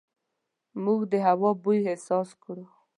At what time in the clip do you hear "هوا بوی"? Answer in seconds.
1.27-1.79